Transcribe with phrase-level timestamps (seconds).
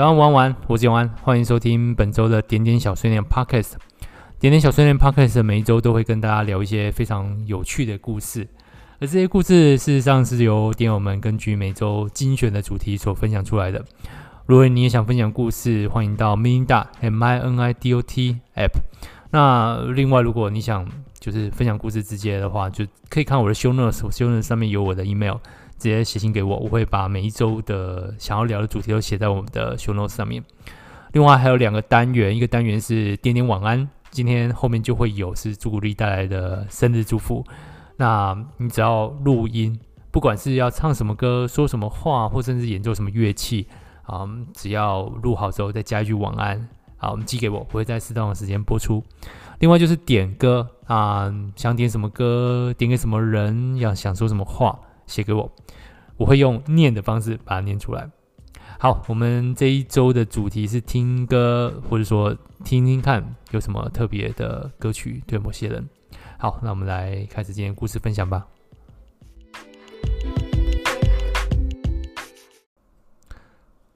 [0.00, 3.72] 早安，晚安，我是永安，欢迎收听本周的点点小碎念 Podcast。
[4.38, 8.48] 点点小碎念 Podcast 每一周都会跟大家聊一些非常有趣的故事，
[8.98, 13.84] 而这些故事事实上是由点友们根据每周精选的主题所分享出来的。
[14.46, 18.80] 如果你也想分享故事，欢迎到 Minidot M I N I D O T App。
[19.32, 20.88] 那另外，如果你想
[21.18, 25.36] 就是分享故事直接的话，就可以看我的 Show Notes，Show Notes 上面有我的 email。
[25.80, 30.44] 直接写信给我，我会把每一周的想要聊的主题都写在我们的 show notes 上面。
[31.12, 37.44] 另外还有两个单元，一个单元是点点晚安，今天后面就会有是朱古力带来的生日祝福。
[37.96, 39.76] 那你只要录音，
[40.10, 43.66] 不管是要唱什么歌、说什么话，或甚至演奏什么乐器，
[44.02, 49.02] 啊，只要录好之后再加一句晚安，好，我们寄给我，我会在适当的时间播出。
[49.58, 54.78] 另外就是点歌啊，想点什么歌，点给什么人，要想说什么话，
[55.10, 55.50] 写给我。
[56.16, 58.08] 我会用念的方式把它念出来。
[58.78, 65.88] 好，我们这一周的主题是听歌，或者说听听看有什么特别的歌曲对某些人。
[66.38, 68.46] 好，那我们来开始今天故事分享吧。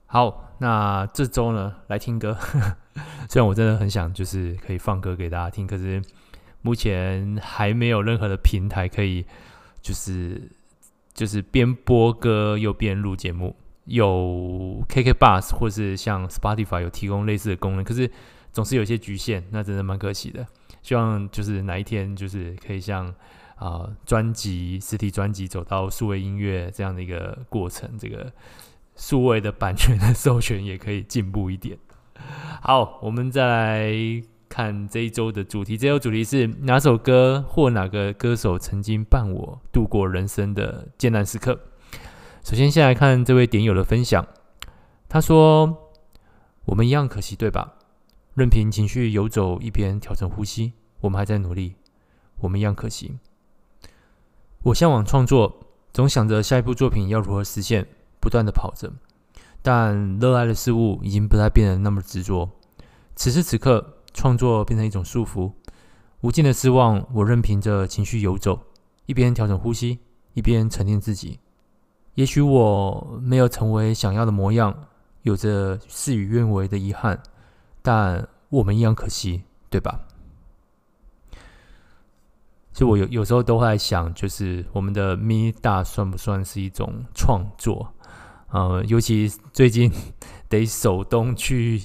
[0.07, 2.37] 好，那这周呢，来听歌。
[3.29, 6.03] 虽然我真的很想就是可以放歌给大家听，可是
[6.63, 9.27] 目前还没有任何的平台可以
[9.83, 10.51] 就是。
[11.15, 18.11] 就是边播歌又边录节目，有 KK Bus 或是像 Spotify 有提供类似的功能，可是
[18.53, 20.45] 总是有一些局限，那真的蛮可惜的。
[20.83, 23.15] 希望就是哪一天就是可以像
[23.55, 28.33] 啊专辑实体专辑走到数位音乐这样的一个过程，这个
[28.97, 31.79] 数位的版权的 授权也可以进步一点。
[32.61, 34.34] 好，我们再来。
[34.55, 41.59] 看这一周的主题，这周主题是哪首歌或哪个歌手曾经伴我度过人生的艰难时刻。
[42.45, 44.25] 首先，先来看这位点友的分享。
[45.09, 45.91] 他说
[46.67, 47.75] ：“我们一样可惜，对吧？
[48.35, 51.75] 任凭情绪游走，一边调整呼吸，我们还在努力。
[52.43, 53.19] 我们一样可惜。
[54.63, 57.89] 我向往创作，总想着下一部作品要如何实现，
[58.21, 58.93] 不断的跑着。
[59.63, 62.49] 但热爱的事物已经不再变得那么执着。
[63.17, 65.53] 此时此刻。”创作变成一种束缚，
[66.21, 67.05] 无尽的失望。
[67.13, 68.59] 我任凭着情绪游走，
[69.07, 69.99] 一边调整呼吸，
[70.33, 71.41] 一边沉淀自己。
[72.15, 74.87] 也许我没有成为想要的模样，
[75.23, 77.21] 有着事与愿违的遗憾，
[77.83, 80.01] 但我们一样可惜，对吧？
[82.73, 87.93] 就我有有时候都会在想，就是我们的 Minidot 算不算是一种创作？
[88.51, 89.91] 呃，尤其最近
[90.49, 91.83] 得手动去。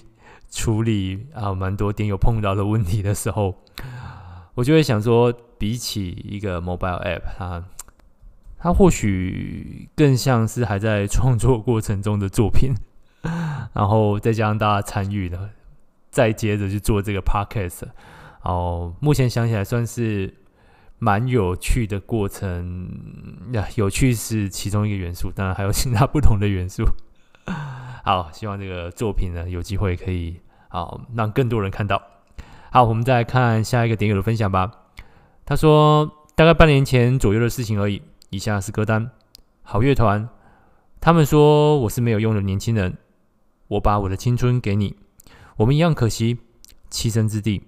[0.50, 3.56] 处理啊，蛮多点友碰到的问题的时候，
[4.56, 7.64] 我就会想说，比起一个 mobile app，它
[8.58, 12.74] 它或许更像是还在创作过程中的作品，
[13.74, 15.52] 然后再加上大家参与的，
[16.10, 17.84] 再接着去做这个 podcast，
[18.42, 20.34] 哦，目前想起来算是
[20.98, 22.90] 蛮有趣的过程
[23.54, 26.84] 呀，有趣是其中一个元素，当然还有其他不同的元素。
[28.04, 32.02] 好，希望这个作品呢，有机会可以好让更多人看到。
[32.72, 34.72] 好，我们再来看下一个点友的分享吧。
[35.46, 38.02] 他说，大概半年前左右的事情而已。
[38.30, 39.12] 以下是歌单：
[39.64, 40.30] 好乐团，
[41.02, 42.98] 他们说我是没有用的年轻人，
[43.68, 44.96] 我把我的青春给你，
[45.58, 46.38] 我们一样可惜，
[46.92, 47.64] 栖身之地。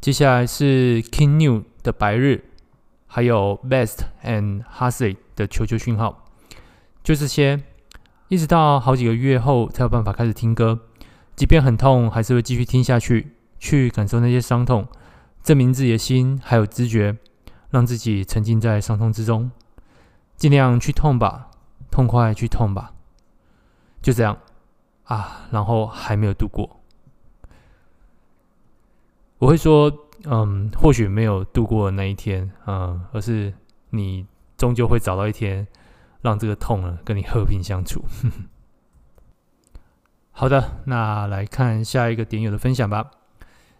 [0.00, 2.44] 接下来是 King New 的白日，
[3.06, 6.26] 还有 Best and Hussey 的求救讯号，
[7.02, 7.62] 就这些。
[8.28, 10.80] 一直到好几个月后才有办法开始听歌，
[11.36, 14.88] 即便很痛，还是会继续听下去，去感受那些伤痛，
[15.42, 17.16] 证明自己的心还有知觉，
[17.70, 19.50] 让自己沉浸在伤痛之中，
[20.36, 21.50] 尽量去痛吧，
[21.90, 22.94] 痛快去痛吧，
[24.00, 24.38] 就这样
[25.04, 26.80] 啊，然后还没有度过。
[29.38, 29.92] 我会说，
[30.24, 33.52] 嗯，或许没有度过的那一天，嗯，而是
[33.90, 35.66] 你终究会找到一天。
[36.24, 38.02] 让这个痛呢跟你和平相处。
[40.32, 43.10] 好的，那来看下一个点友的分享吧。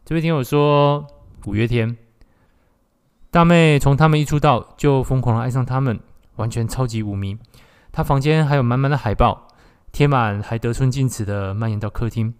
[0.04, 1.06] 这位点友说
[1.46, 1.96] ：“五月天，
[3.30, 5.98] 大妹从他们一出道就疯狂的爱上他们，
[6.36, 7.38] 完全超级无迷。
[7.90, 9.48] 他房间还有满满的海报，
[9.90, 12.34] 贴满还得寸进尺的蔓延到客厅，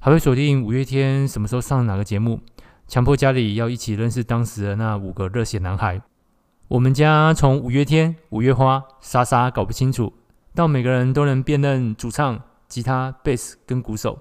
[0.00, 2.40] 还会锁定五月天什么时候上哪个节目，
[2.88, 6.02] 强迫家里要一起认识当时的那五个热血男孩。”
[6.74, 10.12] 我们家从五月天、五月花、莎莎搞不清楚，
[10.56, 14.18] 到每个人都能辨认主唱、吉他、贝斯跟鼓手。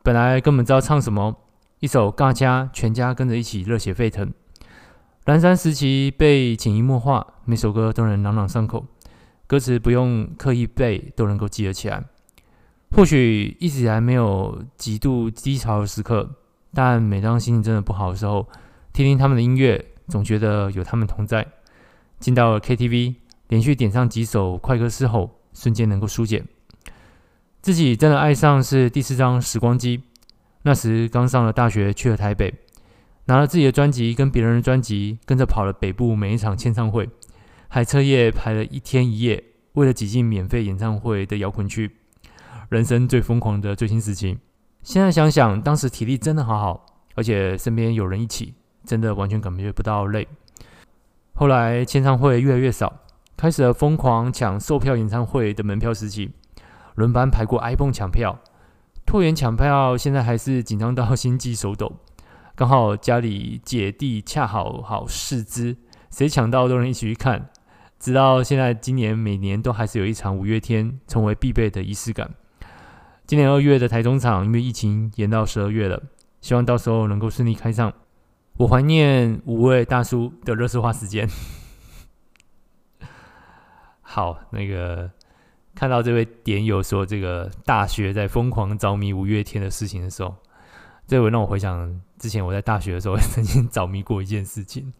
[0.00, 1.36] 本来根本知道唱什么，
[1.80, 4.32] 一首《尬家》，全家跟着一起热血沸腾。
[5.24, 8.86] 蓝山时期被潜移默化，每首歌都能朗朗上口，
[9.48, 12.04] 歌词不用刻意背都能够记得起来。
[12.92, 16.36] 或许一直以来没有极度低潮的时刻，
[16.72, 18.46] 但每当心情真的不好的时候，
[18.92, 21.44] 听听他们的音乐，总觉得有他们同在。
[22.20, 23.14] 进到了 KTV，
[23.48, 26.44] 连续点上几首快歌之后，瞬间能够纾解。
[27.60, 30.02] 自己真的爱上是第四张时光机，
[30.62, 32.54] 那时刚上了大学，去了台北，
[33.24, 37.08] 拿了自己的专辑跟别人的专辑，跟着跑了北部每一场签唱会，
[37.68, 41.90] 还彻夜排了一天一夜，为了挤进免费演唱会的摇滚区。
[42.68, 44.38] 人生最疯狂的最新时期，
[44.82, 50.26] 现在想想，当时体力真的好好，而且身边有人一起，真的完全感觉不到累。
[51.36, 53.00] 后来签唱会越来越少，
[53.36, 56.30] 开始了疯狂抢售票演唱会的门票时期，
[56.94, 58.38] 轮班排过 iPhone 抢票，
[59.04, 61.92] 拖延抢票，现在还是紧张到心悸手抖。
[62.54, 65.76] 刚好家里姐弟恰好好视资，
[66.08, 67.50] 谁抢到都能一起去看。
[67.98, 72.30] 直到现在，今年每年都还是有一场五月天，成为必备的仪式感。
[73.26, 76.00] 今年二月的台中场，因为疫情延到十二月了，
[76.40, 77.92] 希望到时候能够顺利开唱。
[78.56, 81.28] 我怀念五位大叔的垃圾话时间。
[84.00, 85.10] 好，那个
[85.74, 90.36] 看到这位点友说这个大学在疯狂着迷五月天的事情的时候，
[91.08, 94.92] 这会让我回想之前我在大学的时候曾经着迷过一件事情。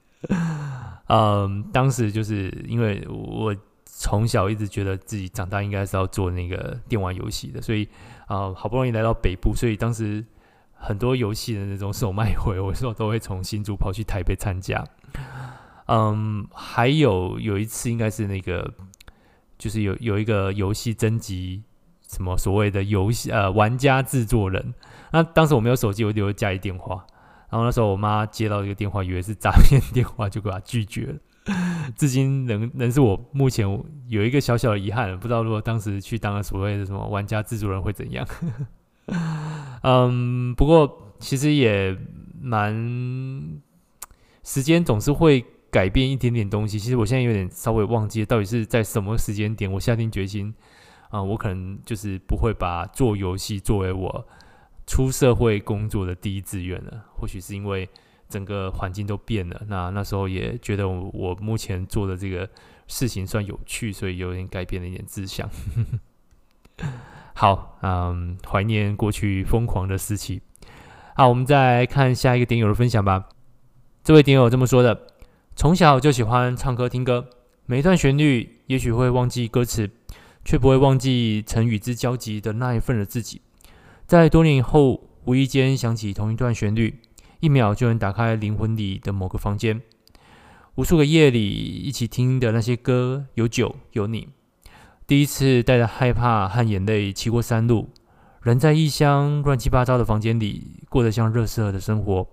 [1.07, 3.55] 嗯，当时就是因为我
[3.85, 7.89] 从小一直觉得自己长大应该是要做那个电玩游戏的，所以。
[8.27, 10.25] 啊、好不容易来到北部，所以当时
[10.87, 14.85] 很多游戏的那种首卖会，我说都会从新竹跑去台北参加。
[15.87, 18.75] 嗯，还有有一次应该是那个，
[19.57, 21.63] 就是有有一个游戏征集
[22.07, 24.75] 什么所谓的游戏呃玩家制作人。
[25.11, 27.07] 那当时我没有手机，我留家里电话。
[27.49, 31.15] 然后那时候我妈接到一个电话，以为是诈骗电话，就给她拒绝了。
[31.97, 33.67] 至今仍仍是我目前
[34.09, 38.27] 有一个小小的遗憾，不知道如果当时去当了所谓的什么玩家制作人会怎样。
[39.85, 41.97] 嗯，不过其实也
[42.41, 42.75] 蛮，
[44.43, 46.79] 时间总是会改变一点点东西。
[46.79, 50.53] 其实我现在有点稍微忘记到底是在什么时间点，我下定决心
[51.11, 54.27] 啊、我可能就是不会把做游戏作为我
[54.87, 57.05] 出社会工作的第一志愿了。
[57.17, 57.89] 或许是因为。
[58.27, 62.49] 整个环境都变了，那那时候也觉得我目前做的这个
[62.89, 65.49] 事情算有趣，所以有点改变了一点志向。
[67.35, 70.41] 好，嗯，怀念过去疯狂的时期。
[71.15, 73.29] 好，我们再来看下一个点友的分享吧。
[74.03, 75.09] 这位点友这么说的：
[75.55, 77.29] 从小就喜欢唱歌听歌，
[77.67, 79.91] 每一段旋律也许会忘记歌词，
[80.45, 83.43] 却不会忘记曾与之交集的那一份的自己。
[84.07, 87.01] 在多年以后，无意间想起同一段旋律。
[87.41, 89.83] 一秒就能打开灵魂里的某个房间，
[90.77, 94.29] 无数个夜里一起听的那些歌，有酒有你。
[95.07, 97.91] 第一次带着害怕和眼泪骑过山路，
[98.43, 102.27] 人在异乡乱七八糟的房间里，过得像垃圾的生活，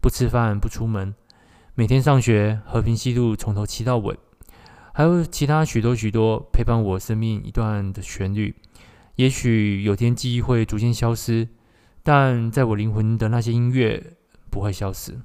[0.00, 1.14] 不吃饭不出门，
[1.74, 4.18] 每天上学和平西路从头骑到尾，
[4.92, 8.54] 还有其他许多许多陪伴我生命一段的旋律。
[9.16, 11.48] 也许有天记忆会逐渐消失，
[12.02, 14.14] 但在我灵魂的那些音乐。
[14.50, 15.20] 不会消失。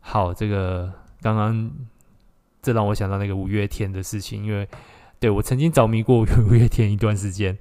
[0.00, 0.92] 好，这个
[1.22, 1.70] 刚刚
[2.62, 4.68] 这让我想到那个五月天的事情，因为
[5.18, 7.56] 对我曾经着迷过五月天一段时间。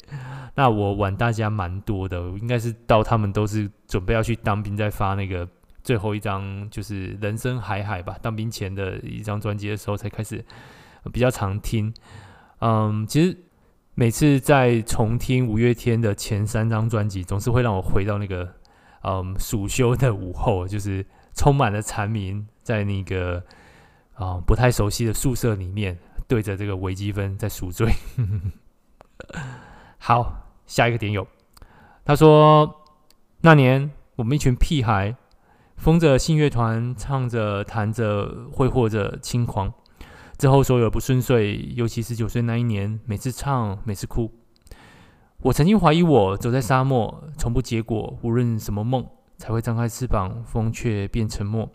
[0.55, 5.47] 那我晚大家蛮多的，应该是到他们都是准备要去当兵，再发那个
[5.83, 10.43] 最后一张就是《人生海海》吧，当兵前的一张专辑的时候才开始
[11.13, 11.93] 比较常听。
[12.59, 13.37] 嗯，其实
[13.95, 18.55] 每次在重听五月天的前三张专辑，总是会让我回到那个。
[19.01, 23.41] 嗯，暑休的午后，就是充满了蝉鸣，在那个
[24.19, 25.97] 啊、不太熟悉的宿舍里面，
[26.27, 27.89] 对着这个微积分在赎罪。
[29.97, 31.25] 好，下一个点友，
[32.03, 32.83] 他说
[33.39, 35.15] 那年我们一群屁孩，
[35.77, 39.73] 疯着信乐团，唱着弹着，挥霍着轻狂。
[40.37, 44.33] 之后所有不顺遂，尤其十九岁那一年，每次唱，每次哭。
[45.37, 48.17] 我曾经怀疑，我走在沙漠，从不结果。
[48.21, 49.07] 无论什么梦，
[49.37, 51.69] 才会张开翅膀，风却变沉默。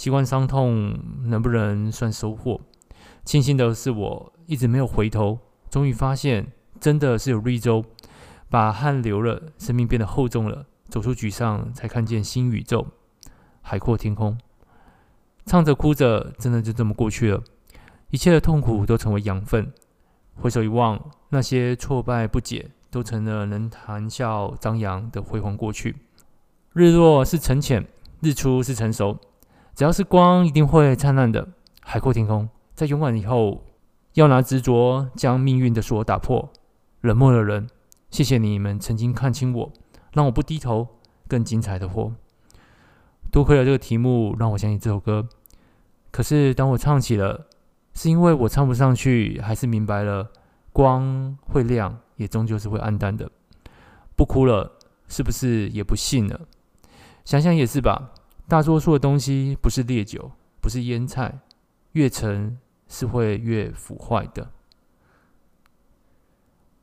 [0.00, 2.58] 习惯伤痛，能不能算收获？
[3.22, 5.38] 庆幸的是，我一直没有回头。
[5.68, 6.46] 终于发现，
[6.80, 7.84] 真的是有绿洲，
[8.48, 10.64] 把汗流了，生命变得厚重了。
[10.88, 12.86] 走出沮丧，才看见新宇宙，
[13.60, 14.38] 海阔天空。
[15.44, 17.42] 唱着哭着，真的就这么过去了。
[18.08, 19.70] 一切的痛苦都成为养分。
[20.36, 22.70] 回首一望，那些挫败不解。
[22.90, 25.94] 都成了能谈笑张扬的辉煌过去。
[26.72, 27.86] 日落是沉潜，
[28.22, 29.18] 日出是成熟。
[29.80, 31.48] 只要是光，一定会灿烂的。
[31.80, 33.64] 海阔天空，在勇敢以后，
[34.12, 36.52] 要拿执着将命运的锁打破。
[37.00, 37.66] 冷漠的人，
[38.10, 39.72] 谢谢你们曾经看清我，
[40.12, 40.86] 让我不低头，
[41.26, 42.12] 更精彩的活。
[43.32, 45.26] 多亏了这个题目，让我想起这首歌。
[46.10, 47.46] 可是当我唱起了，
[47.94, 50.28] 是因为我唱不上去，还是明白了
[50.74, 53.32] 光会亮，也终究是会暗淡的。
[54.14, 54.72] 不哭了，
[55.08, 56.38] 是不是也不信了？
[57.24, 58.10] 想想也是吧。
[58.50, 61.38] 大多数的东西不是烈酒，不是腌菜，
[61.92, 64.50] 越陈是会越腐坏的。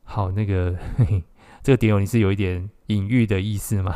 [0.05, 1.23] 好，那个嘿嘿
[1.61, 3.93] 这个点友，你是有一点隐喻的意思吗？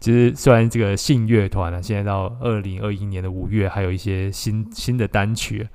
[0.00, 5.68] 其 实虽然这个信乐团啊，现在到二零二一年的五月，还有一些新新的单曲，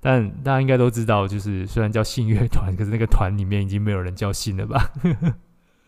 [0.00, 4.92] 但大家应该都知道，就是虽然叫信乐团，可是那个团里面已经没有人叫信了吧？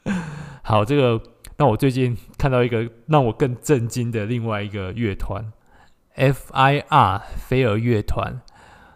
[0.64, 1.22] 好，这个
[1.58, 5.52] 那我最近看到一个让我更震惊的另外一个乐团
[6.14, 7.22] ，F.I.R.
[7.36, 8.40] 飞儿乐团。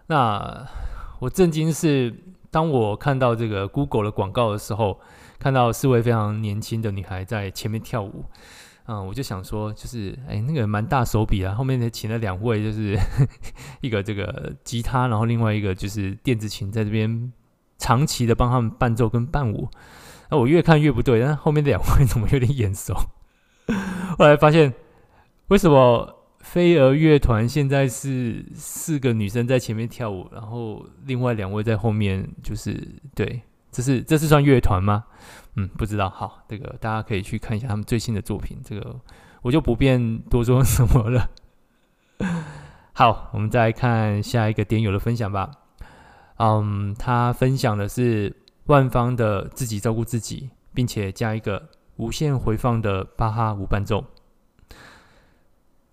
[0.09, 0.67] 那
[1.21, 2.15] 我震惊是，
[2.51, 5.01] 当我看到这个 Google 的广告的时候，
[5.39, 8.25] 看到四位非常年轻的女孩在前面跳舞。
[8.87, 12.99] 嗯，我就想说，就是哎，那个蛮大手笔啊，后面请了两位，就是
[13.81, 17.33] 一个这个吉他，然后另外一个就是电子琴，在这边
[17.79, 19.69] 长期的帮他们伴奏跟伴舞。
[20.31, 22.95] 那我越看越不对，但后面的两位怎么有点眼熟？
[24.19, 24.73] 后来发现，
[25.49, 32.75] 为什么飞儿乐团现在是四个女生在前面跳舞，然后另外两位在后面，就是
[33.15, 35.05] 对，这是这是算乐团吗？
[35.57, 36.09] 嗯，不知道。
[36.09, 38.59] 好，这个大家可以去看一下他们最新的作品。
[38.65, 38.97] 这个
[39.43, 41.29] 我就不便多说什么了。
[42.95, 45.51] 好，我们再来看下一个点友的分享吧。
[46.37, 48.35] 嗯，他分享的是
[48.71, 54.05] 万方的自己照顾自己，并且加一个无限回放的巴哈无伴奏。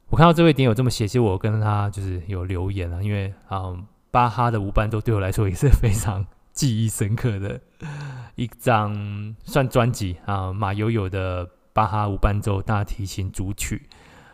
[0.09, 7.59] 我看到这位点友这么写，其实我跟他就是有留言了，因为嗯，巴哈的无伴奏对我来说也是非常记忆深刻的。
[8.35, 13.89] 一张算专辑啊，马友友的巴哈无伴奏大提琴组曲。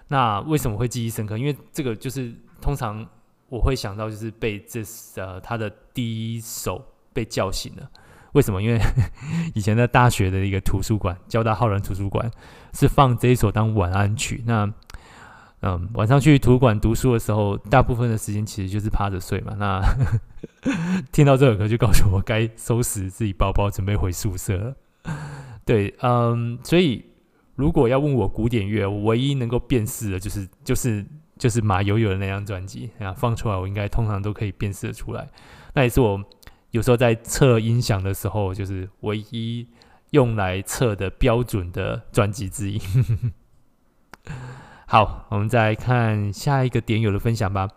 [0.09, 1.38] 那为什么会记忆深刻？
[1.38, 3.07] 因为这个就是通常
[3.47, 4.81] 我会想到就是被这
[5.15, 7.89] 呃他的第一首被叫醒了。
[8.34, 8.62] 为什么？
[8.62, 8.80] 因为
[9.56, 12.30] 以前在大学的一个图书馆，交大浩然图书馆
[12.74, 14.44] 是放这一首当晚安曲。
[14.46, 14.72] 那
[15.62, 19.56] 嗯，晚上去图书馆读书的时候，大部分的时间其实就是趴着睡嘛。
[19.58, 19.82] 那
[21.13, 24.75] 听到这首歌，就告诉我该收拾自己包包，准备回宿舍。
[25.63, 27.06] 对，嗯，所以
[27.56, 31.06] 如果要问我古典乐，我唯一能够辨识的，就是就是
[31.38, 35.25] 就是马友友的那张专辑啊，放出来我应该通常都可以辨识的出来。
[35.74, 36.22] 那也是我
[36.74, 39.68] 有时候在测音响的时候，就是唯一
[40.10, 42.82] 用来测的标准的专辑之一。
[44.88, 47.70] 好，我们再看下一个点友的分享吧。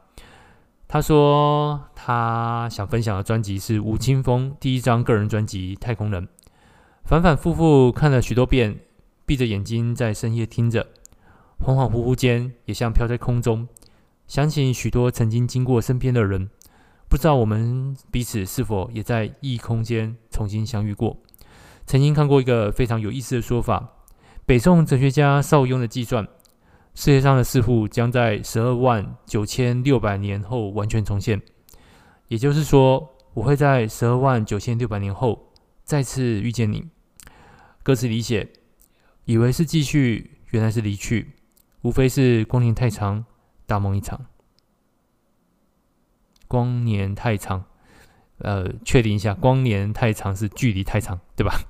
[0.88, 6.26] 他说他想分享的专辑是吴青峰第一张个人专辑《太空人》，
[7.05, 8.81] 反反复复看了许多遍，
[9.26, 10.87] 闭着眼睛在深夜听着，
[11.59, 13.69] 恍恍惚惚间也像飘在空中，
[14.26, 16.49] 想起许多曾经经过身边的人，
[17.16, 21.16] 不知道我们彼此是否也在异空间重新相遇过。
[21.87, 23.88] 曾经看过一个非常有意思的说法，
[24.44, 26.28] 北宋哲学家邵雍的计算。
[26.94, 31.40] 世界上的事物将在十二万九千六百年后完全重现，
[32.28, 35.50] 也就是说，我会在十二万九千六百年后
[35.85, 36.85] 再次遇见你。
[37.82, 38.46] 歌词里写，
[39.25, 41.32] 以为是继续，原来是离去，
[41.80, 43.25] 无非是光年太长，
[43.64, 44.20] 大梦一场。
[46.49, 47.65] 光年太长，
[48.38, 51.61] 呃，确定一下，光年太长是距离太长，对吧？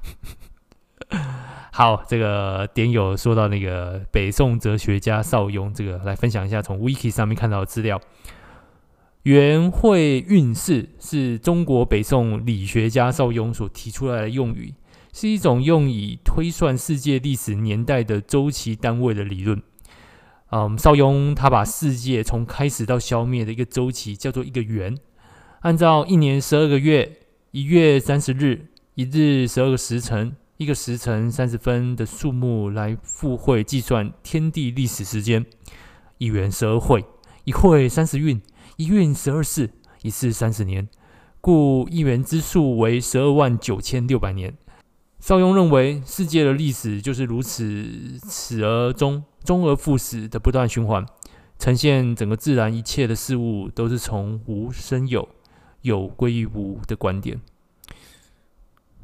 [1.72, 8.00] 好，这个点友说到那个北宋哲学家邵雍，这个来分享一下从 Wiki 上面看到的资料。
[9.24, 14.72] 元会运势是中国北宋理学家邵雍所提出来的用语，
[15.12, 19.60] 是一种用以推算世界历史年代的周期单位的理论。
[20.50, 24.96] 嗯，邵雍他把世界从开始到消灭的一个周期叫做一个元，
[25.60, 27.18] 按照一年十二个月，
[27.50, 30.36] 一月三十日，一日十二个时辰。
[30.58, 35.44] 一个时辰三十分的数目来复会计算天地历史时间，
[36.16, 37.04] 一元十二会，
[37.44, 38.40] 一会三十运，
[38.78, 39.68] 一运十二世，
[40.00, 40.88] 一世三十年，
[41.42, 44.56] 故一元之数为十二万九千六百年。
[45.26, 47.84] 邵雍认为，世界的历史就是如此，
[48.30, 51.04] 始而终，终而复始的不断循环，
[51.58, 55.28] 呈现整个自然一切的事物都是从无生有，
[55.80, 57.40] 有归于无的观点。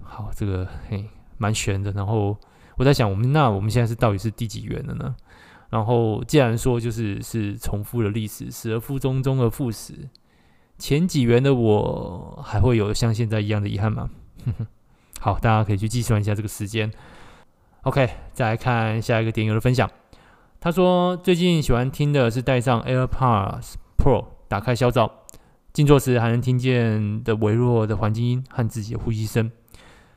[0.00, 1.08] 好，这个嘿。
[1.38, 2.36] 蛮悬的，然后
[2.76, 5.16] 我在想，我们那我们现在是到底是第几元了呢？
[5.70, 10.08] 然后既然说就是是重复的历史，始而复终，终而复始，
[10.78, 14.08] 前几元的我还会有像现在一样的遗憾吗？
[15.22, 16.92] 好，大家可以去计算一下这个时间。
[17.82, 19.88] OK，再来看下一个点友的分享。
[20.58, 25.08] 他说最近喜欢听的是戴上 AirPods Pro，打开消噪，
[25.72, 29.48] 静坐时还能听见的微弱的环境音和自己的呼吸声。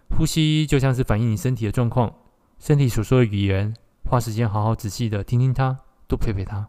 [0.10, 2.12] 呼吸就像是反映你身体的状况，
[2.58, 3.76] 身体所说的语言，
[4.10, 6.68] 花时间好好仔细的听听它，多陪陪它。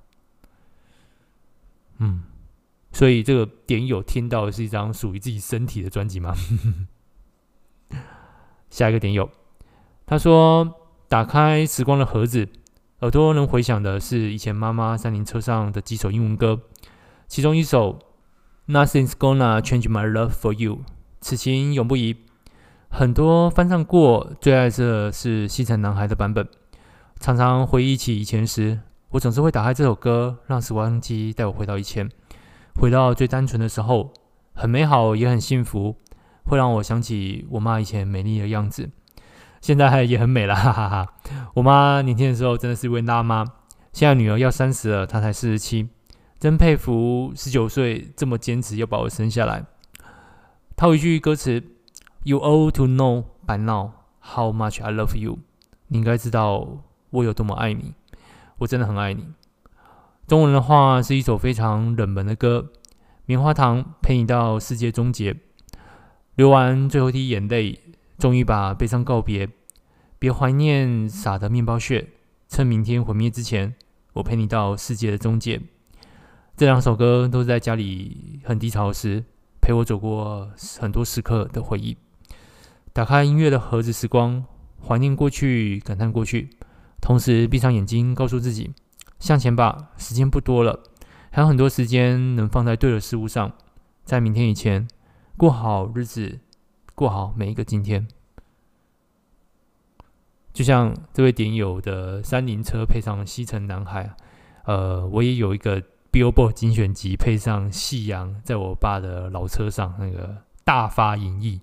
[2.00, 2.22] 嗯，
[2.92, 6.34] 所以这个点友听到的是一张属于自己身体的专辑吗？
[8.76, 9.30] 下一个点友，
[10.04, 10.70] 他说
[11.08, 12.46] 打开时光的盒子。
[13.00, 16.60] 耳朵能回想的是以前妈妈三轮车上的几首英文歌，
[17.26, 17.98] 其中一首
[18.70, 20.74] 《Nothing's Gonna Change My Love for You》，
[21.22, 22.18] 此情永不移。
[22.90, 26.46] 很多翻唱过，最爱的是西城男孩的版本。
[27.18, 32.10] 常常回忆起以前时，我总是会打开这首歌，让时光机带我回到以前，
[32.74, 34.12] 回到最单纯的时候，
[34.54, 35.96] 很美好也很幸福，
[36.46, 38.90] 会让我想起我妈以前美丽的样子。
[39.60, 41.14] 现在也很美了， 哈哈哈。
[41.54, 43.44] 我妈年轻的时候真的是一位辣妈，
[43.92, 45.88] 现在女儿要三十了，她才四十七，
[46.38, 49.64] 真佩服十九岁这么坚持要把我生下来。
[50.76, 51.64] 套一句歌词
[52.22, 55.38] ：You ought to know by now how much I love you。
[55.88, 57.94] 你应该知道我有多么爱你，
[58.58, 59.26] 我真的很爱你。
[60.28, 62.70] 中文的话是一首非常冷门的歌，
[63.24, 65.36] 《棉花糖》陪你到世界终结，
[66.36, 67.80] 流完最后一滴眼泪。
[68.18, 69.46] 终于把悲伤告别，
[70.18, 72.08] 别怀念撒的面包屑，
[72.48, 73.74] 趁明天毁灭之前，
[74.14, 75.60] 我陪你到世界的终结。
[76.56, 79.22] 这两首歌都是在家里很低潮时，
[79.60, 80.50] 陪我走过
[80.80, 81.94] 很多时刻的回忆。
[82.94, 84.42] 打开音乐的盒子，时光，
[84.82, 86.48] 怀念过去，感叹过去，
[87.02, 88.72] 同时闭上眼睛，告诉自己
[89.18, 90.82] 向前吧，时间不多了，
[91.30, 93.52] 还有很多时间能放在对的事物上，
[94.06, 94.88] 在明天以前
[95.36, 96.40] 过好日子。
[96.94, 98.08] 过好每一个今天，
[100.54, 104.16] 就像这位点友的三轮车配上西城男孩，
[104.64, 111.60] 呃，我也有一个 Billboard 精选集配上夕阳，在我爸的老车上那个大发淫意。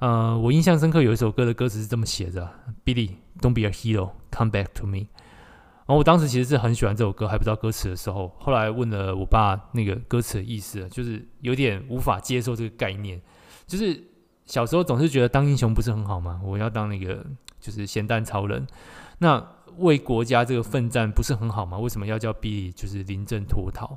[0.00, 2.50] 呃，我印象深刻有一首歌的歌词是这么写着
[2.84, 5.06] ：Billy, don't be a hero, come back to me。
[5.90, 13.20] 然后我当时其实是很喜欢这首歌，还不知道歌词的时候，后来问了我爸那个歌词的意思，就是有点无法接受这个概念，
[13.66, 14.04] 就是。
[14.46, 16.40] 小时候总是觉得当英雄不是很好吗？
[16.42, 17.24] 我要当那个
[17.60, 18.66] 就是咸蛋超人，
[19.18, 19.40] 那
[19.76, 21.78] 为国家这个奋战不是很好吗？
[21.78, 23.96] 为什么要叫 B 就是临阵脱逃？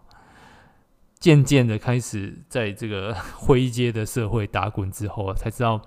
[1.19, 5.81] 渐渐的开始在这个 灰阶的社会打滚之后，才知道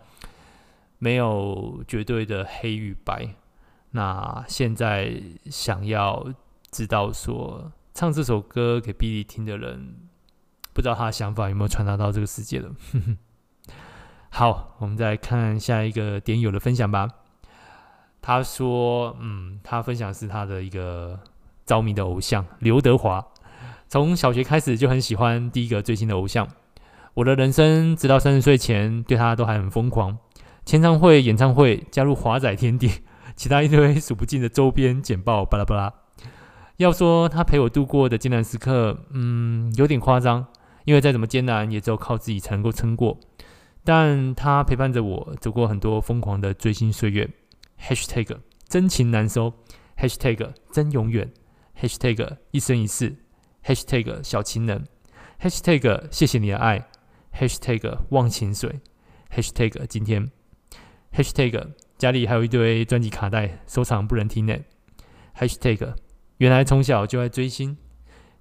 [0.98, 3.36] 没有绝对的黑与白。
[3.96, 5.10] 那现在
[5.46, 6.26] 想要
[6.70, 9.96] 知道说唱这首歌给 Billy 听的人，
[10.74, 12.70] 不知道他的想法有没有传达到这个世界了。
[14.28, 17.08] 好，我们再看下一个点友的分享吧。
[18.20, 21.18] 他说：“嗯，他分享是他的一个
[21.64, 23.24] 着迷的偶像刘德华，
[23.88, 26.46] 从小学开始就很喜欢第一个追星的偶像。
[27.14, 30.18] 我的人生直到三十岁前，对他都还很疯狂。
[30.66, 32.90] 签唱会、演唱会，加入华仔天地，
[33.36, 35.92] 其他一堆数不尽的周边简报，巴拉巴拉。
[36.78, 40.46] 要说他陪我度过的艰难时刻，嗯，有点夸张，
[40.84, 43.18] 因为再怎么艰难，也只有靠自己才能够撑过。”
[43.84, 47.30] 但他陪伴着我走过很多疯狂的追星岁月。
[47.80, 49.52] #hashtag 真情难收
[49.96, 51.30] ，#hashtag 真永远
[51.80, 53.14] ，#hashtag 一生一世
[53.64, 54.84] ，#hashtag 小情人
[55.40, 56.88] ，#hashtag 谢谢你的爱
[57.32, 58.80] ，#hashtag 忘情水
[59.32, 60.32] ，#hashtag 今天
[61.12, 64.56] ，#hashtag 家里还有一堆专辑卡带收藏不能听呢
[65.36, 65.94] ，#hashtag
[66.38, 67.76] 原来从小就爱追星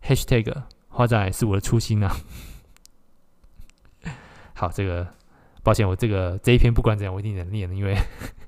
[0.04, 2.15] ，#hashtag 花仔是我的初心啊。
[4.54, 5.08] 好，这个。
[5.63, 7.98] 抱歉，我这个这一篇不管怎样，我一定能念，因为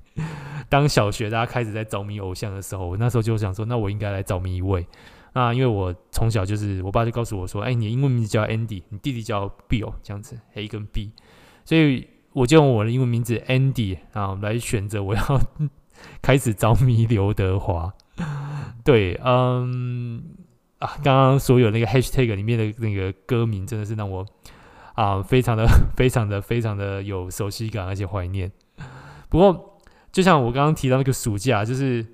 [0.70, 4.86] 当小学大家开始在着迷偶像的时候，我那时候就想说，那我应该来着迷一位。
[5.34, 11.12] 那因为我从小就是，我爸就告诉我说，哎，你的英文名字叫 Andy，你弟弟叫 Bill，这样子 A 跟 B，
[11.66, 15.42] 所以我就用我的英文名字 Andy 啊来选择我要
[16.22, 17.92] 开始着迷刘德华。
[18.84, 20.24] 对，嗯
[20.78, 24.24] 啊，刚刚所有那个 Hashtag 里面的那个歌名，真的是让我。
[24.94, 28.52] 啊，非常的、 非常的、非常的有熟悉感，而且怀念。
[29.30, 29.80] 不过，
[30.12, 32.06] 就像我刚刚提到那个暑假，就是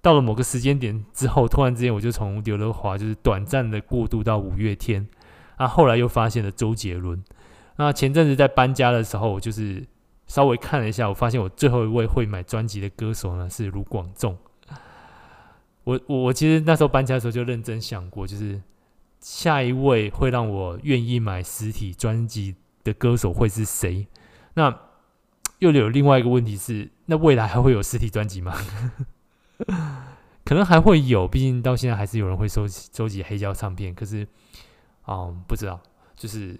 [0.00, 5.08] 到了某个时间点之后，突然之间我就从刘德华就是短暂的过渡到五月天，
[5.56, 7.20] 啊，后来又发现了周杰伦。
[7.76, 9.86] 那前阵子在搬家的时候，我就是
[10.26, 14.36] 稍微看了一下，我发现我最后一位会买专辑的歌手呢是卢广仲。
[15.84, 18.60] 我我我其实那时候搬家的时候就认真想过，就是。
[19.24, 24.08] 下一位会让我愿意买实体专辑的歌手会是谁？
[24.54, 24.76] 那
[25.60, 28.52] 又有另外一个问题是，那未来还会有实体专辑吗？
[30.44, 33.94] 可能还会有，毕竟到现在还是有人会收集收集黑胶唱片。
[33.94, 34.26] 可是，
[35.06, 35.80] 嗯，不知道，
[36.16, 36.58] 就是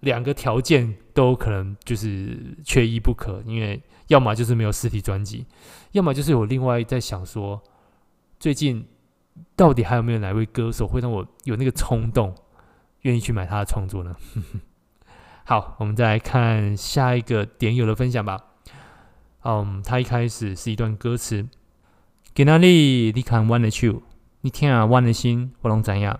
[0.00, 5.46] 两个条件都可能就是缺一不可，因为要么就是没有实体专辑，
[5.92, 7.62] 要么就是我另外在想说，
[8.38, 8.86] 最近
[9.54, 12.34] 到底还有没有哪位歌手会让我有那个冲动，
[13.02, 14.14] 愿意去买他的创作呢？
[15.44, 18.44] 好，我们再来看下一个点友的分享吧。
[19.44, 21.46] 嗯，他一开始是一段歌词。
[22.34, 24.02] 今仔日你牵阮的手，
[24.40, 26.14] 你听阮的心，我拢知影。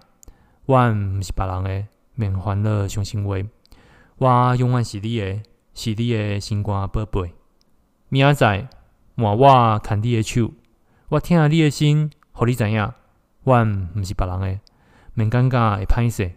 [0.66, 3.36] 阮毋是别人的，免烦恼伤心话。
[4.18, 5.42] 我永远是你的，
[5.74, 7.34] 是你的心肝宝贝。
[8.08, 8.68] 明仔载，
[9.14, 10.52] 换我牵你的手，
[11.10, 12.92] 我听你的心，互你知影。
[13.44, 14.58] 阮毋是别人的，
[15.12, 16.32] 免尴尬会歹势。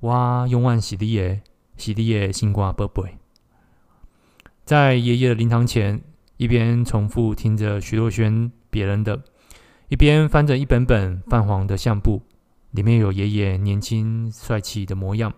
[0.00, 1.40] 我永远是你的，
[1.76, 3.16] 是你的心肝宝贝。
[4.64, 6.02] 在爷爷的灵堂前，
[6.36, 8.50] 一边重复听着徐若瑄。
[8.70, 9.22] 别人的，
[9.86, 12.22] 一边翻着一本本泛黄的相簿，
[12.72, 15.32] 里面有爷爷年轻帅气的模样。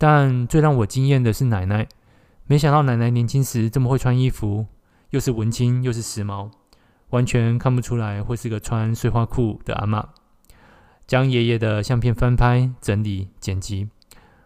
[0.00, 1.86] 但最让我惊艳的是奶奶，
[2.46, 4.64] 没想到奶奶年轻时这么会穿衣服，
[5.10, 6.50] 又是文青又是时髦，
[7.10, 10.08] 完全看不出来会是个穿碎花裤的阿妈。
[11.06, 13.90] 将爷爷的相片翻拍、整理、剪辑，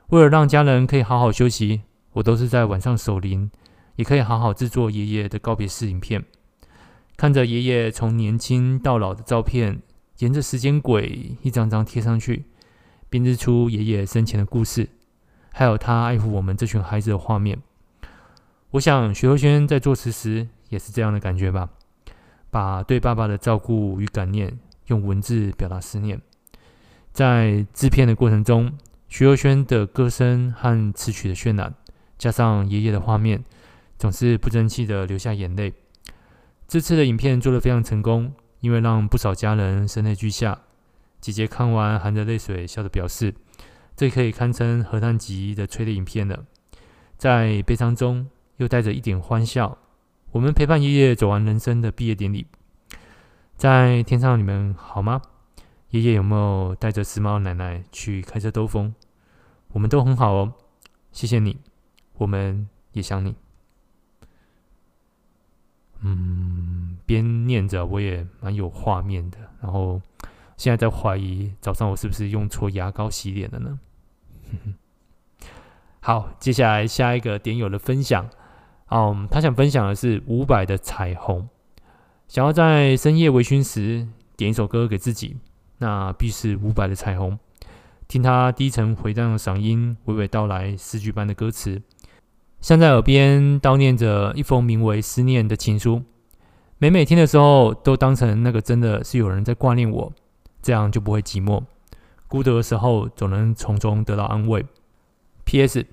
[0.08, 1.82] 为了让家人可以好好休息，
[2.14, 3.48] 我都是在晚上守灵，
[3.94, 6.24] 也可以好好制作爷爷的告别式影片。
[7.16, 9.80] 看着爷爷从年轻到老的照片，
[10.18, 12.46] 沿着时间轨一张张贴上去，
[13.08, 14.88] 编织出爷爷生前的故事，
[15.56, 17.56] 还有他爱护我们这群孩子的画面。
[18.72, 21.70] 我想徐若瑄在作词时也是这样的感觉吧，
[22.50, 26.20] 把对爸爸的照顾与感念用文字表达思念。
[27.12, 31.72] 在制片的过程中，徐若瑄的歌声和词曲的渲染，
[32.18, 33.44] 加上爷爷的画面，
[33.96, 35.72] 总是不争气的流下眼泪。
[36.66, 40.58] 这次的影片做得非常成功，因为让不少家人声泪俱下。
[41.20, 43.32] 姐姐看完含着泪水笑着表示
[43.96, 46.44] ：“这可以堪称核弹级的催泪影片了。”
[47.16, 49.78] 在悲伤中又带着一点欢笑。
[50.32, 52.46] 我们陪伴爷爷走完人生的毕业典礼。
[53.56, 55.22] 在天上，你们好吗？
[55.90, 58.92] 爷爷有没有带着时髦奶奶去开车兜风？
[59.68, 60.52] 我们都很好哦，
[61.12, 61.56] 谢谢你，
[62.14, 63.36] 我们也想你。
[66.00, 70.02] 嗯，边念着我也蛮有画面的，然后
[70.56, 73.78] 现在在怀疑早上我是不是用错牙膏洗脸了呢？
[76.00, 78.28] 好，接下来下一个点友的分享，
[78.90, 81.40] 嗯，他想分享的是伍佰的《彩虹》，
[82.28, 85.38] 想要在深夜微醺时点一首歌给自己，
[85.78, 87.32] 那必是伍佰的《彩虹》，
[88.06, 91.80] 听他低沉回荡的嗓音娓娓道来诗句般的歌词。
[92.60, 96.02] 像在耳边叨念着一封名为《思念》的情书，
[96.78, 100.12] 每每听的时候，都当成那个真的是有人在挂念我，
[100.64, 101.62] 这样就不会寂寞。
[102.26, 104.64] 孤独的时候，总能从中得到安慰。
[105.44, 105.86] P.S.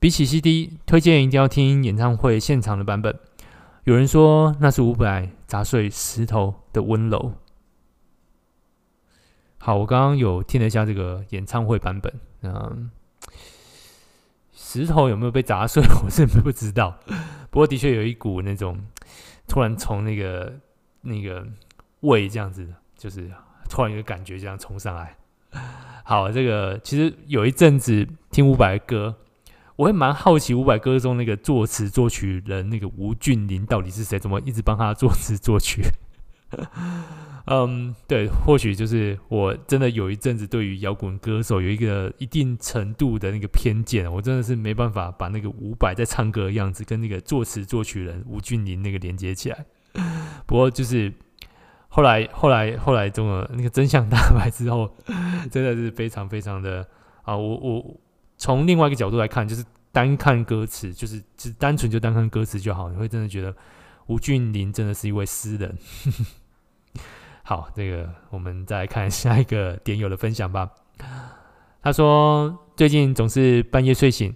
[0.00, 3.16] 比起 CD，推荐一定要听演唱会现场的版本。
[3.84, 7.32] 有人说那是伍佰砸碎石头的温柔。
[9.58, 12.90] 好，我刚刚有听了一下这个演唱会版本，嗯。
[14.52, 15.82] 石头有没有被砸碎？
[16.04, 16.98] 我是不知道。
[17.50, 18.78] 不过的确有一股那种
[19.48, 20.60] 突然从那个
[21.00, 21.46] 那个
[22.00, 23.30] 胃这样子，就是
[23.70, 25.16] 突然一个感觉这样冲上来。
[26.04, 29.16] 好，这个其实有一阵子听伍佰的歌，
[29.76, 34.18] 我会蛮好奇伍佰歌中那个作词作曲人那个吴俊霖到底是谁？
[34.18, 35.82] 怎么一直帮他作词作曲？
[37.46, 49.64] 嗯对，或许就是我真的有一阵子对于摇滚歌手有一个一定程度的那个偏见，我真的是没办法把那个伍佰在唱歌的样子跟那个作词作曲人吴俊霖那个连接起来。
[50.46, 51.12] 不过就是
[51.92, 54.88] 后来后来后来中了那个真相大白之后，
[55.50, 56.86] 真的是非常非常的
[57.22, 57.36] 啊！
[57.36, 57.84] 我我
[58.38, 63.52] 从另外一个角度来看，就是单看歌词，就是只单纯就单看歌词就好，你会真的觉得
[64.06, 65.76] 吴俊霖真的是一位诗人。
[67.42, 70.70] 好，这个我们再来看下一个点友的分享吧。
[71.82, 74.32] 他说，最近总是半夜睡醒，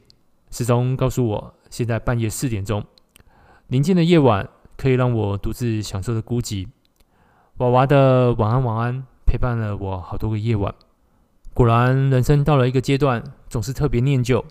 [0.50, 2.84] 时钟告诉我现在半夜四点钟。
[3.68, 6.66] 宁静的夜晚可以让我独自享受的孤寂。
[7.58, 10.74] 娃娃的晚安晚安陪伴了我好多个夜晚。
[11.52, 14.44] 果然，人生到了一个阶段，总是特别念旧，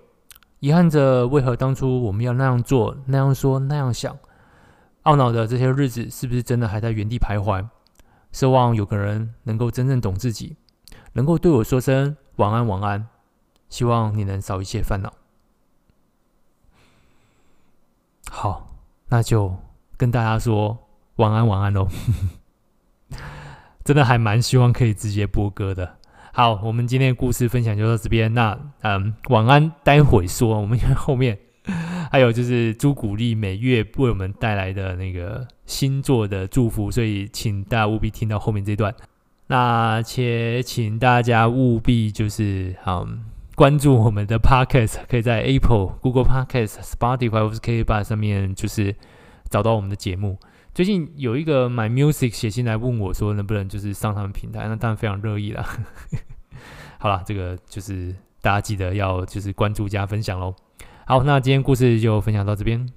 [0.61, 4.17] 遗憾着为何当初我们要那样做、那样说、那样想，
[5.03, 7.67] 懊恼的这些日子是不是真的还在原地徘徊？
[8.31, 10.55] 奢望有个人能够真正懂自己，
[11.11, 13.05] 能够对我说声晚安晚安。
[13.67, 15.11] 希望你能少一些烦恼。
[18.29, 18.67] 好，
[19.09, 19.57] 那就
[19.97, 20.77] 跟大家说
[21.17, 21.89] 晚安，晚安喽。
[23.83, 25.97] 真的还蛮希望可以直接播歌的。
[26.31, 28.33] 好，我们今天的故事分享就到这边。
[28.33, 30.59] 那嗯，晚安，待会说。
[30.59, 31.37] 我们后面
[32.11, 38.93] 还有就是朱古力每月为我们带来的那个星座的祝福，所以请大家务必听到后面这段。
[39.45, 48.95] 那且请大家务必就是嗯关注我们的 Podcast，可以在 Apple、Google Podcast、Spotify 或是 KKBOX 上面就是
[49.49, 50.39] 找到我们的节目。
[50.73, 54.67] 最近有一个买 Music 写信来问我说，能不能就是上他们平台？
[54.67, 55.63] 那当然非常乐意啦。
[56.97, 60.55] 好了，这个就是大家记得要就是关注加分享喽。
[61.05, 62.89] 好，那今天故事就分享到这边。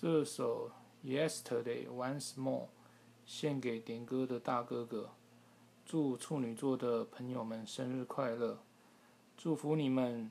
[0.00, 0.70] 这首
[1.08, 2.66] 《Yesterday Once More》
[3.26, 5.10] 献给点歌的大哥哥，
[5.84, 8.60] 祝处女座的朋友们生日快乐！
[9.36, 10.30] 祝福你们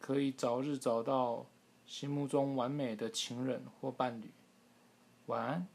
[0.00, 1.46] 可以早日找到
[1.86, 4.32] 心目中完美的情人或伴侣。
[5.26, 5.68] 晚安。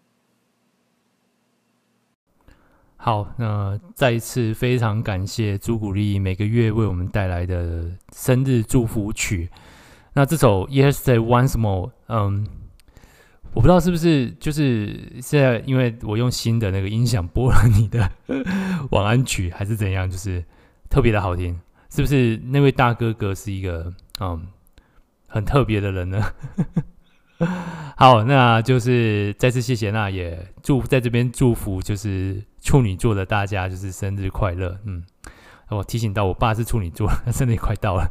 [2.97, 9.49] 好，那再一次非常感谢朱古力每个月为我们带来的生日祝福曲。
[10.11, 12.45] 那这首 Yesterday Once More，嗯，
[13.57, 18.07] 我不知道是不是就是现在，因为我用新的那个音响播了你的
[18.91, 20.45] 晚安曲，还是怎样，就是
[20.91, 21.59] 特别的好听。
[21.89, 24.45] 是不是那位大哥哥是一个嗯
[25.27, 26.21] 很特别的人呢？
[27.97, 34.77] 好，那就是再次谢谢，那也祝在这边祝福，就是处女座的大家，就是生日快乐。
[34.85, 35.03] 嗯，
[35.69, 38.07] 我提醒到我爸是处女座， 生日也快到了。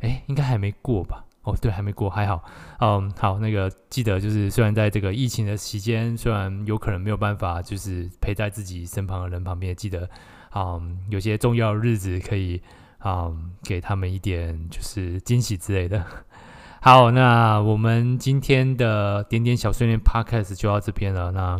[0.00, 1.24] 哎，应该还没过吧？
[1.44, 2.42] 哦，对，还没过，还好。
[2.80, 10.08] 嗯，好，那个记得就是，虽然在这个疫情的期间，虽然有可能没有办法，就是陪在自己身旁的人旁边，记得，
[10.54, 12.60] 嗯，有些重要的日子可以，
[13.04, 16.04] 嗯，给他们一点就是惊喜之类的。
[16.80, 21.30] 好，那我们今天的点点小碎念 Podcast 就到这边了。
[21.30, 21.58] 那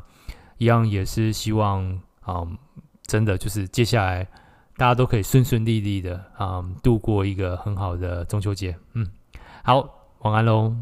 [0.59, 2.57] 一样也是希望，嗯，
[3.07, 4.25] 真的就是接下来
[4.77, 8.77] 大家都可以顺顺利利的，嗯，度过一个很好的中秋节。
[8.93, 9.09] 嗯，
[9.67, 10.75] 好，晚安喽。